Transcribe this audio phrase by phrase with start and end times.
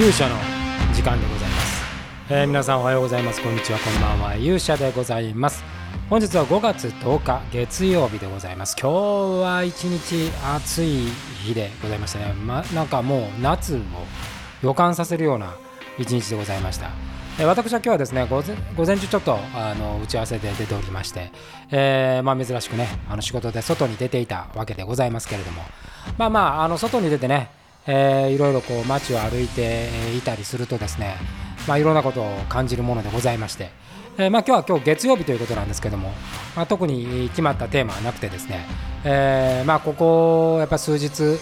[0.00, 0.34] 勇者の
[0.94, 1.84] 時間でございます、
[2.30, 3.42] えー皆さんおはようございます。
[3.42, 3.78] こんにちは。
[3.78, 4.34] こんばんは。
[4.34, 5.62] 勇者でございます。
[6.08, 8.74] 本日は5月10日月曜日でございます。
[8.80, 11.04] 今日は一日暑い
[11.44, 13.80] 日でございましたね、ま、なんかもう夏を
[14.62, 15.54] 予感させるような
[15.98, 16.92] 一日でございました。
[17.44, 21.30] 私は今日はですね午前午前中ちょっとあの打ち合わせで出ておりまして、
[21.70, 25.62] えーまあ、珍しくねあの仕事で外に出ていたわけでございますけれども。
[26.16, 27.50] まあまああの外に出てね、
[27.86, 31.16] えーいろいろこう街を歩いていたりするとですね、
[31.66, 33.70] まあ、いろんなことを感じるものでございまして、
[34.18, 36.10] えーまあ、今日は今日月曜日ということなんですけども、
[36.56, 38.66] まあ、特に決まったテーマはなくてですね、
[39.04, 41.38] えーまあここやっぱ数日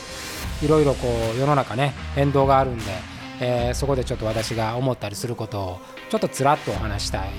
[0.64, 1.06] いろいろこ
[1.36, 2.84] う世の中ね変動があるんで、
[3.40, 5.80] えーそこでちょっと私が思ったりすることを
[6.10, 7.30] ちょっとつらっとお話したい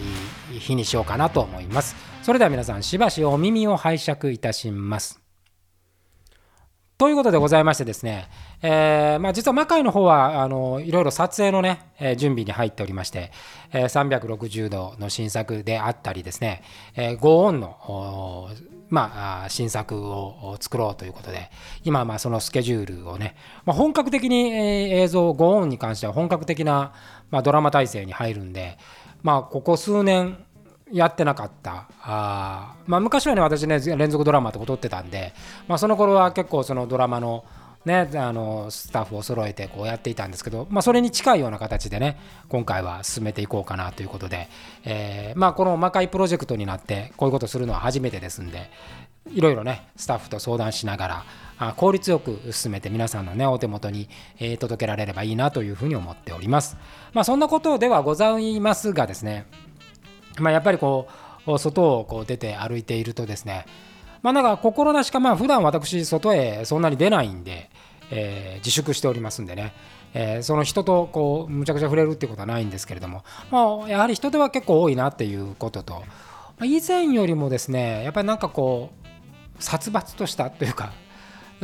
[0.59, 1.95] 日にしようかなと思います。
[2.21, 5.28] それでは皆さんしばしお耳を拝借いたします。
[6.99, 8.27] ということでございましてですね、
[8.61, 13.31] えーまあ、実は魔界の方はあのいろいろ撮影のね、えー準備に入っておりまして、
[13.71, 16.61] えー360度の新作であったりですね、
[16.97, 18.49] えー、ゴーオンの
[18.89, 21.49] まあ、新作を作ろうということで
[21.85, 26.91] 今まあそのスケジュールをね、まあ、本格的に、映像ゴーンに関しては本格的な、
[27.31, 28.77] まあ、ドラマ体制に入るんで、
[29.23, 30.37] まあ、ここ数年
[30.91, 35.33] やってなかったあ、まあ、昔はね私ね連続ドラマとか撮ってたんで、
[35.67, 37.45] まあ、その頃は結構そのドラマの
[37.85, 44.49] ね、あのスタッフを揃えてこうやっていたんですけど、まあ、それに近いような形でね今回は進めていこうかなということで、
[44.83, 48.69] えーまあ、この魔界プロジェクトになってこういうことするのは初めてですんで
[49.31, 51.23] いろいろねスタッフと相談しながら
[51.57, 56.77] あ効率よく進めて皆さんのねお手元に、えー届けられればいいなというふうに思っております。
[57.13, 59.45] まあ、そんなことではございますがですね
[60.37, 61.07] まあ、やっぱりこ
[61.47, 63.65] う外をこう出て歩いているとですね
[64.21, 67.69] まあなんか心なしかまあ普段私外へそんなに出ないんで、
[68.11, 69.73] えー自粛しておりますんでね、
[70.13, 76.03] えーその人とこうむちゃくちゃ触れるっていうことはないんですけれども、まあ、やはり人手は結構多いなっていうことと、
[76.57, 80.91] ま以前よりもですねやっぱりなんかこう殺伐としたというか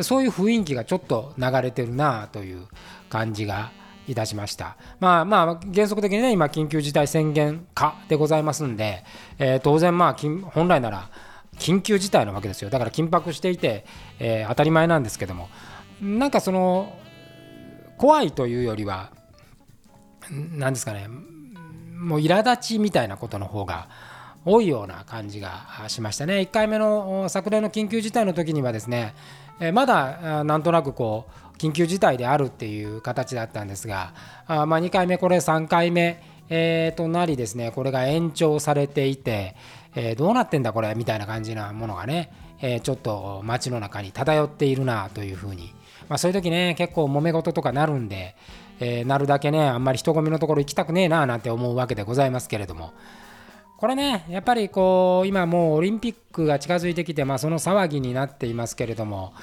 [0.01, 2.67] そういう雰囲気がちょっと流れてるなという
[3.09, 3.71] 感じが
[4.07, 4.77] いたしました。
[4.99, 9.03] まあまあ原則的にね今緊急事態宣言下でございますんで、
[9.39, 10.15] えー当然まあ
[10.51, 11.09] 本来なら
[11.57, 13.85] 緊急事態なわけですよだから緊迫していて、
[14.19, 15.49] えー当たり前なんですけども
[16.01, 16.93] なんかその
[17.97, 19.11] 怖いというよりは
[20.29, 23.87] 何ですかねもう苛立ちみたいなことの方が
[24.45, 26.35] 多いような感じがしましたね。
[26.35, 29.15] 1回目の昨年の緊急事態の時にはですね、
[29.73, 34.13] まだなんとなくこう緊急事態であるっていう形だったんですが、
[34.45, 39.55] あまあ、2回目これ3回目、えーとなりですねこれが延長されていて、
[39.95, 45.73] えーどうなってんだこれみたいな感じなものがね、えーちょっと街の中に漂っているなというふうに、
[46.07, 48.35] まあ、そういう時ね結構揉め事とかなるんで、
[48.79, 52.93] えーなるだけねあんまり人混みのところ行きたくねえななんて思うわけでございますけれども。
[53.77, 59.33] これね、やっぱりこう今もうオリンピックが近づいてきて、まあ、その騒ぎになっていますけれども、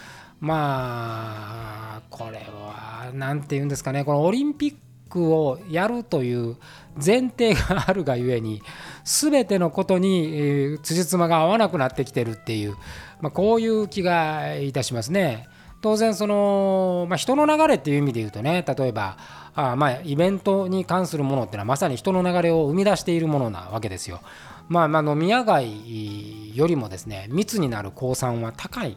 [0.41, 4.75] まあ、これは何て言うんですかね、このオリンピッ
[5.11, 6.57] クをやるという
[6.97, 8.63] 前提があるがゆえに、
[9.05, 12.77] すべてのことに、えー辻褄が合わなくなってきてるっていう、
[13.21, 15.47] まあ、こういう気がいたしますね。
[15.83, 19.19] 当然その、まあ、人の流れっていう意味で言うとね例えば
[19.55, 24.21] あまあイベントに関するものっていうのはまさに人の流れを生み出しているものなわけですよ。
[24.69, 28.97] まあ、まあ飲み屋街よりもですね密になる降参は高い、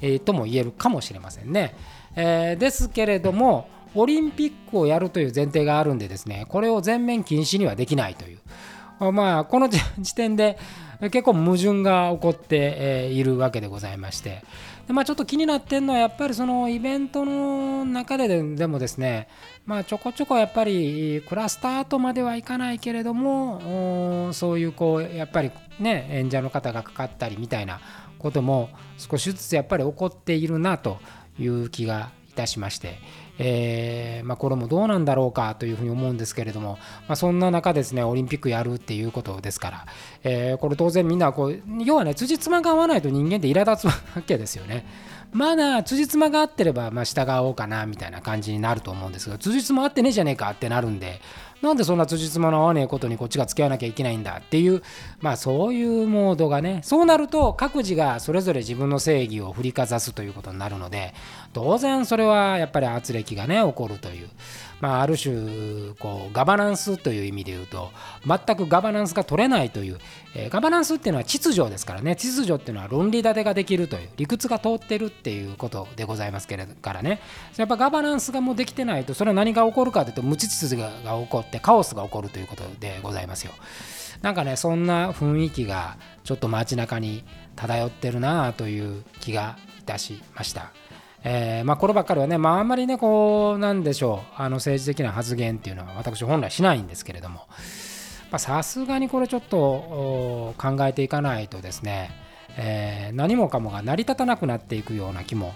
[0.00, 1.76] えーとも言えるかもしれませんね。
[2.16, 8.38] えーですけれどもオリンピックをやるという前提があるんでですねこれを全面禁止にはできないという。
[9.10, 10.58] まあ、この時点で
[11.10, 14.42] 結構矛盾が起こっているわけでございまして。
[14.86, 19.28] で、まあ、ちょっと気になってるのはやっぱりそのイベントの中ででもですね、
[19.66, 27.80] まあ、ちょこちょこやっぱりクラスターとまではいかないけれどもそういうこうやっぱりね演者の方がかかったりみたいな
[28.18, 30.98] ことも少しずつやっぱり起こっているなと
[31.38, 32.98] いう気がいたしまして、
[33.38, 39.86] えーまあ、これもどうなんだろうかというふうに思うんですけれども、まあ、そんな中ですねオリンピックやるっていうことですから、
[40.24, 44.86] えーこれ当然みんなこう要はね辻褄が合わないと人間って苛立つわけですよね。
[45.32, 51.20] まだ辻褄が合ってればまあ従おうかなみたいな感じになると思うんですが辻褄合ってねえじゃねえかってなるんで
[51.62, 54.82] なんでそんな辻褄の合わねえことにこっちが付き合わなきゃいけないんだっていう
[55.20, 61.14] まあそういうモードがねそうなると各自がそれぞれ自分の正義を振りかざすということになるので
[61.54, 64.28] 当然それはやっぱり圧力がね起こるという。
[64.82, 67.92] まあ、ある種こうガバナンスという意味で言うと
[68.26, 69.98] 全くガバナンスが取れないという、
[70.34, 77.20] えー、ガバナンスっていうのは秩序ですからね秩序っていうのは論理立てができるという理屈が通ってるっていうことでございますけれどからね
[77.56, 83.52] やっぱガバナンスがもうできてないとそれは何が起こるかというと無秩序が起こってカオスが起こるということでございますよ。
[84.20, 87.24] なんかねそんな雰囲気がちょっと街中に
[87.54, 90.81] 漂ってるなあという気がいたしました。
[91.24, 97.46] えー、まあ、こればっかりはね、まあ、あんまりね、こう、なんでしょう、あの政治的な発言っていうのは私本来しないんですけれども、
[98.38, 102.10] さすがにこれちょっと考えていかないとですね、
[102.56, 105.52] えー、何もかもが成り立たなくなっていくような気も、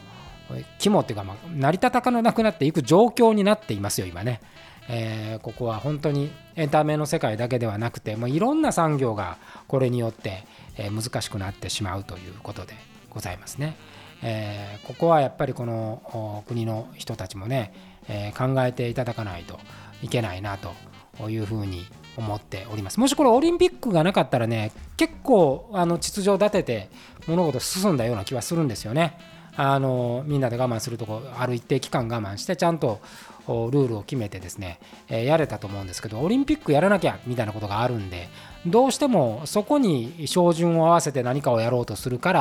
[0.78, 4.40] 気もっていうか、まあ、成り立たなくなっていく状況になっていますよ、今ね。
[4.88, 10.44] えー、ここは本当にエンタメの世界だけではなくて、もういろんな産業がこれによって、
[10.78, 12.74] え難しくなってしまうということで
[13.10, 13.76] ございますね。
[14.22, 17.72] えー、ここはやっぱりこの国の人たちもね、
[18.08, 19.58] えー、考えていただかないと
[20.02, 21.86] いけないなというふうに
[22.16, 26.90] 思っておりますもしこれオリンピックがなかったらね結構あの秩序を立てて
[27.26, 29.18] 物事進んだような気はするんですよね。
[29.56, 33.00] あのみんなで我慢するとこある一定期間我慢してちゃんと
[33.46, 38.28] ルールを決めてですね、え、やれたと思うんですけどオリンピックやらなきゃみたいなことがあるんで
[38.66, 42.32] どうしてもそこに照準を合わせて何かをやろうとするか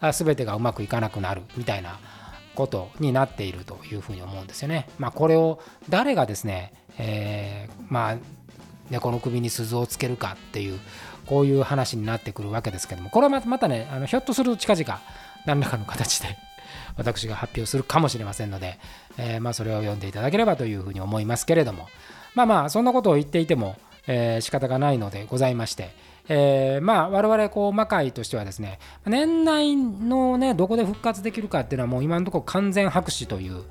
[0.00, 1.98] ら全てがうまくいかなくなるみたいな
[2.54, 4.88] ことになっているというふうに思うんですよね。
[4.98, 5.60] まあ、これを
[5.90, 8.16] 誰がですね、えー、まあ
[8.90, 10.80] 猫の首に鈴をつけるかっていう
[11.26, 15.00] こういう話になってくるわけですけどもこれはまたねあのひょっとすると近々
[15.44, 16.38] 何らかの形で
[16.96, 18.78] 私が発表するかもしれませんので、
[19.18, 21.88] えー、まあそれを読んでいただければというふうに思いますけれども
[22.34, 23.76] まあまあそんなことを言っていても、
[24.06, 25.90] えー、仕方がないのでございまして、
[26.28, 33.62] えー、まあ我々こう魔界としてはですね年内のねどこで復活できるかっていうのはもう今のところ完全白紙という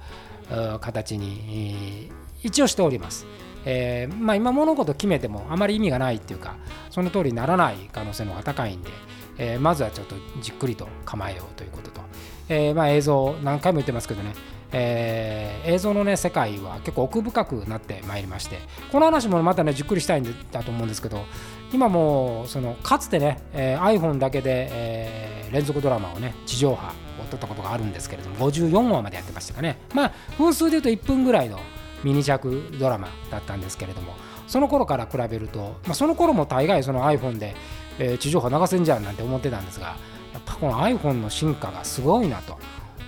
[0.80, 2.12] 形に
[2.44, 3.25] 一応しております。
[3.65, 6.56] えー、まあ、今物事決めてもあまり意味がないっていうか
[6.91, 8.91] その通りにならない可能性の方が高いんで、
[9.39, 12.01] えー、まずはちょっとじっくりと構えようということと、
[12.50, 14.33] えー、まあ、映像何回も言ってますけどね、
[14.71, 18.59] えー、映像のね世界は結構奥深くなってまいりまして。
[18.92, 21.25] この話もまたねじっくりしたいんだと思うんですけど
[21.74, 26.88] 今もそのかつてね、えー、iPhone だけで、えー、連続ドラマをね地上波
[27.21, 29.80] を撮ったことがあるんですけれども54話までやってましたかね。
[29.94, 31.59] まあ分数で言うと1分ぐらいの
[32.03, 34.13] ミニ尺ドラマだったんですけれども
[34.48, 37.56] その頃から比べると、まあ、その頃も大概その iPhone で、
[37.98, 39.95] えー、地上波流せんじゃんなんて思ってたんですが
[40.36, 42.58] やっぱこの iPhone の進化がすごいなと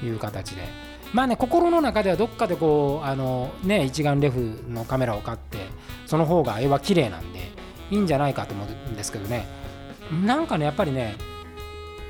[0.05, 0.63] いう形で。
[1.13, 5.57] まあね心の中ではどっかでこうあのね一眼レフのカメラを買って
[6.05, 7.39] その方が絵は綺麗なんで
[7.89, 9.47] いいんじゃないかと思うんですけどね。
[10.25, 11.15] なんかねやっぱりね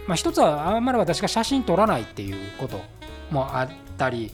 [0.08, 2.82] まあ一つはあんまり私が写真撮らないっていうこと
[3.30, 4.32] もあったり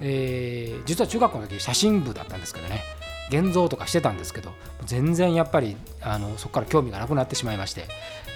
[0.00, 2.82] えー、実は中学校の時写真部だったんですけどね。
[3.28, 4.52] 現像とかしてたんですけど
[4.84, 7.86] 全然やっぱりあのそこから興味がなくなってしまいまして、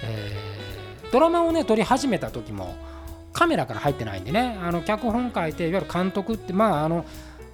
[0.02, 0.79] え、
[1.12, 2.74] ドラマをね撮り始めた時も
[3.32, 4.58] カメラから入ってないんでね。
[4.60, 7.04] あの脚本書いていわゆる監督ってまああの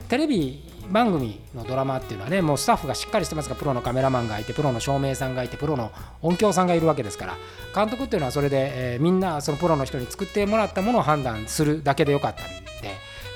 [0.08, 5.90] テレビ番組のドラマっていうのはねもうスタッフがしっかりしてますがプロのカメラマンがいてプロの照明さんがいてプロの
[6.22, 7.36] 音響さんがいるわけですから。
[7.74, 12.66] 監督っていうのはそれで、えー、みんなそのプロの人に作ってもらったものを判断するだけでよかったんで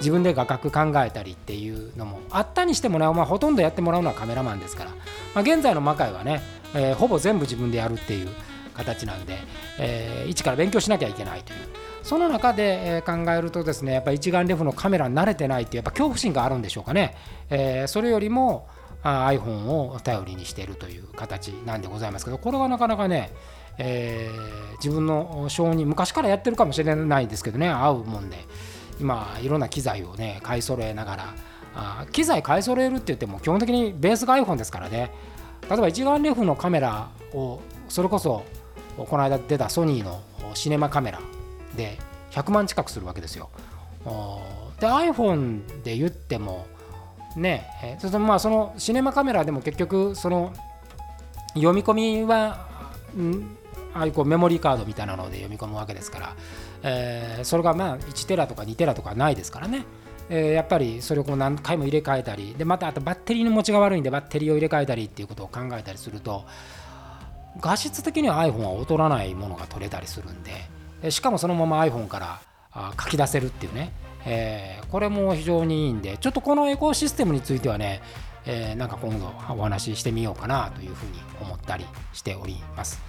[0.01, 4.97] 自分で画角考えたりっていうのもあったにしてもね、まあ、ほとんどやってもらうのはカメラマンですから、ま
[5.37, 6.41] あ、現在の魔界はね、
[6.75, 8.29] えー、ほぼ全部自分でやるっていう
[8.75, 9.39] 形なんで、
[9.79, 11.59] えー、一から勉強しなきゃいけないという。
[12.03, 17.15] その中で考えるとですねやっぱ一眼レフのカメラに慣れてないってやっぱ恐怖心があるんでしょうかね、
[17.51, 18.69] えー、それよりも
[19.03, 23.33] iPhone を頼りにしているという形なんでございますけどこれはなかなかね、
[23.79, 28.37] えー、自分の性に昔からやってるかもしれないですけどね合うもんで、
[29.01, 31.35] 今いろんな機材をね買い揃えながら
[31.75, 35.13] あ機材買い揃えるって言っても基本的にベースが iPhone ですからね。
[35.69, 38.45] 例えば一眼レフのカメラをそれこそ
[39.09, 40.21] この間出たソニーの
[40.55, 41.21] シネマカメラ
[41.77, 41.99] で
[42.31, 43.51] 100万近くするわけですよ。
[44.81, 46.67] で iPhone で言っても
[47.37, 50.53] ねえそまあそのシネマカメラでも結局その
[51.55, 52.67] 読み込みは
[53.95, 56.37] ああいうこうメモリーカードみたいなので読み込むわけですから、
[56.83, 59.85] えー、それがまあ1テラとか2テラとかないですからね、
[60.29, 66.45] えー、やっぱりそれをこう何回も入れ替えたりでまたあとバッテリーの持ちが悪いんでバッテリーを入れ替えたりっていうことを考えたりすると
[67.59, 70.43] 画質的には iPhone は劣らないものが取れたりするん
[71.03, 72.19] でしかもそのまま iPhone か
[72.73, 73.93] ら書き出せるっていうね、
[74.25, 78.01] えー、これも非常にいいんでちょっとこのエコシステムについてはね
[78.47, 83.01] えー、なんか今度お話ししてみようかなというふうに思ったりしております。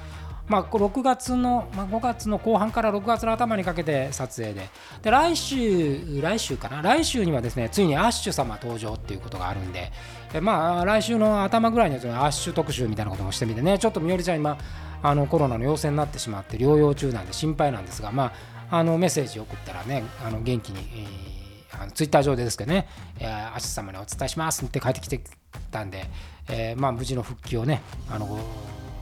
[0.51, 4.69] まあ、6月の、まあ、5月の後半から6月の頭にかけて撮影で。
[5.01, 6.81] で来週来週かな？
[6.81, 9.91] 来週にはですねついにアッシュ様登場っていうことがあるんで。
[10.33, 13.79] でまあ来週の頭ぐらいにはアッシュ特集みたいなこともしてみてね。
[13.79, 14.57] ちょっとみおりちゃん今
[15.01, 18.33] あのコロナの陽性になってしまって療養中なんで心配なんですがま
[18.69, 20.79] ああのメッセージ送ったらねあの元気に、
[21.71, 22.87] えー、あのツイッター上でですけどね、
[23.19, 25.21] えー、アッシュ様にお伝えしますって帰ってきて
[25.71, 26.05] たんで、
[26.49, 28.39] えー、まあ無事の復帰をねあの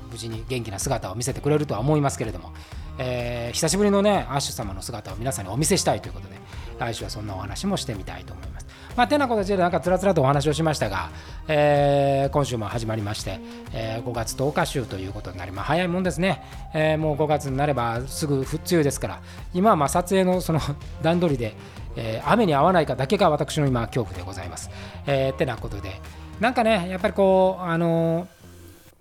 [0.09, 2.51] 無事に元気な姿を見せてくれるとは思いますけれども、
[2.97, 6.35] えー、久しぶりのねアッシュ様の姿を皆さんにお見せしたいということで
[6.79, 8.69] 来週はそんなお話もしてみたいと思います。
[8.95, 11.09] まあ、てな形でなんかつらつらとお話をしましたが、
[11.47, 13.39] えー、今週も始まりまして、
[13.71, 19.21] えー、5月10日週ということになり、まあ、早いもんですね、えー、もう5月になればすぐ梅雨ですから
[19.53, 20.59] 今はま撮影のその
[21.01, 21.55] 段取りで、
[21.95, 24.69] え雨に合わないかだけが私の今恐怖でございます。
[25.05, 26.01] えー、てなことで
[26.39, 28.27] なんかねやっぱりこうあの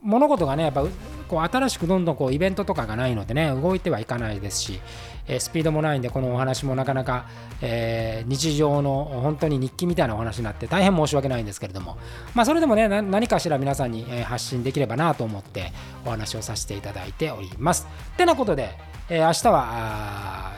[0.03, 0.85] 物事がねやっぱ
[1.29, 4.81] こう新しくどんどんこうイベントとかがないのでね動いてはいかないですし、
[5.27, 7.27] え、スピードもないんでこのお話もなかなか、
[7.61, 11.99] えー、日常の本当に日記みたいなお話になって大変申し訳ないんですけれども
[12.35, 15.73] まあそれでもね何かしら皆さんに発信できればなと思って
[16.07, 17.87] お話をさせていただいております。
[18.15, 18.71] ってなことで、
[19.09, 20.53] えー、明日は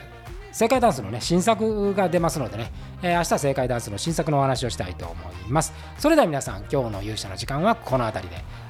[0.53, 5.73] 正解ダンスのね新作が出ますのでね、えー、明日正解ダンスの新作のお話をしたいと思います。
[5.99, 8.70] それでは皆さん今日の勇者の時間はこの辺りで。